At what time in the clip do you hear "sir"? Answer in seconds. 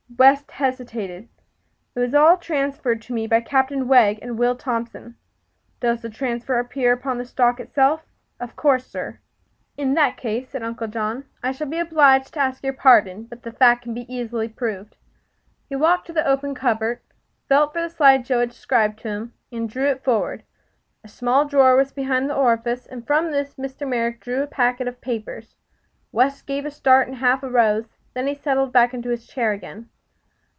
8.85-9.17